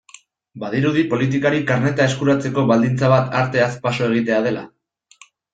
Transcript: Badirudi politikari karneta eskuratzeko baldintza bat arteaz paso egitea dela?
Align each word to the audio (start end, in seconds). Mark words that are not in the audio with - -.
Badirudi 0.61 1.03
politikari 1.11 1.59
karneta 1.71 2.07
eskuratzeko 2.11 2.65
baldintza 2.73 3.13
bat 3.15 3.39
arteaz 3.43 3.71
paso 3.87 4.11
egitea 4.11 4.45
dela? 4.49 4.69